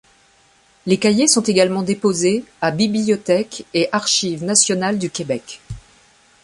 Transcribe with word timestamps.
Les 0.87 0.97
Cahiers 0.97 1.27
sont 1.27 1.43
également 1.43 1.83
déposés 1.83 2.43
à 2.59 2.71
Bibliothèque 2.71 3.65
et 3.75 3.87
Archives 3.91 4.43
nationales 4.43 4.97
du 4.97 5.11
Québec. 5.11 5.61